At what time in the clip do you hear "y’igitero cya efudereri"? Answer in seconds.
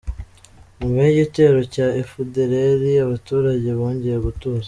1.05-2.89